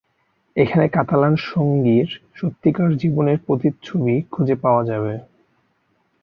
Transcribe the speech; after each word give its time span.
এখানে 0.55 0.85
কাতালান 0.87 1.33
সঙ্গীর 1.45 2.07
সত্যিকার 2.35 2.89
জীবনের 2.97 3.37
প্রতিচ্ছবি 3.45 4.15
খুঁজে 4.31 4.55
পাওয়া 4.55 4.83
যাবে। 4.85 5.13